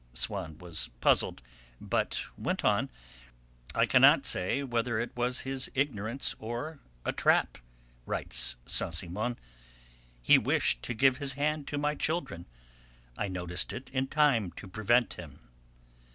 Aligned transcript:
Swann 0.15 0.57
was 0.57 0.89
puzzled, 0.99 1.43
but 1.79 2.21
went 2.35 2.65
on: 2.65 2.89
"'I 3.75 3.85
cannot 3.85 4.25
say 4.25 4.63
whether 4.63 4.97
it 4.97 5.15
was 5.15 5.41
his 5.41 5.69
ignorance 5.75 6.33
or 6.39 6.79
a 7.05 7.11
trap,' 7.13 7.59
writes 8.07 8.55
Saint 8.65 8.95
Simon; 8.95 9.37
'he 10.19 10.39
wished 10.39 10.81
to 10.81 10.95
give 10.95 11.17
his 11.17 11.33
hand 11.33 11.67
to 11.67 11.77
my 11.77 11.93
children. 11.93 12.47
I 13.15 13.27
noticed 13.27 13.71
it 13.73 13.91
in 13.91 14.07
time 14.07 14.49
to 14.53 14.67
prevent 14.67 15.13
him.'" 15.19 15.39